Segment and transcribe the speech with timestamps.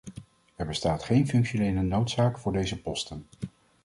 [0.55, 3.25] Er bestaat geen functionele noodzaak voor deze posten.